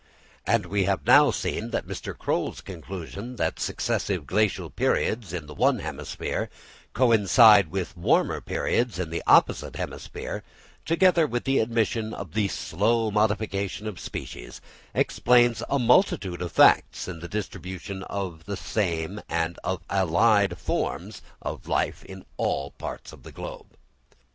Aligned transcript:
And 0.47 0.65
we 0.65 0.85
have 0.85 1.05
now 1.05 1.29
seen 1.29 1.69
that 1.69 1.85
Mr. 1.85 2.17
Croll's 2.17 2.61
conclusion 2.61 3.35
that 3.35 3.59
successive 3.59 4.25
Glacial 4.25 4.71
periods 4.71 5.31
in 5.31 5.45
the 5.45 5.53
one 5.53 5.77
hemisphere 5.77 6.49
coincide 6.93 7.67
with 7.69 7.95
warmer 7.95 8.41
periods 8.41 8.97
in 8.97 9.11
the 9.11 9.21
opposite 9.27 9.75
hemisphere, 9.75 10.43
together 10.87 11.27
with 11.27 11.43
the 11.43 11.59
admission 11.59 12.15
of 12.15 12.33
the 12.33 12.47
slow 12.47 13.11
modification 13.11 13.85
of 13.85 13.99
species, 13.99 14.59
explains 14.95 15.61
a 15.69 15.77
multitude 15.77 16.41
of 16.41 16.51
facts 16.51 17.07
in 17.07 17.19
the 17.19 17.27
distribution 17.27 18.01
of 18.05 18.45
the 18.45 18.57
same 18.57 19.21
and 19.29 19.59
of 19.63 19.81
the 19.87 19.93
allied 19.97 20.57
forms 20.57 21.21
of 21.43 21.67
life 21.67 22.03
in 22.05 22.25
all 22.37 22.71
parts 22.71 23.13
of 23.13 23.21
the 23.21 23.31
globe. 23.31 23.77